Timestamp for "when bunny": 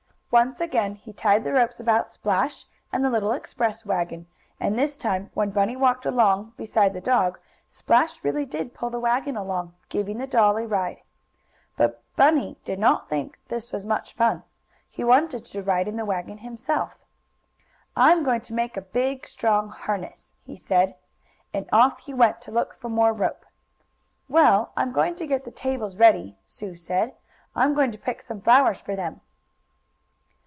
5.33-5.75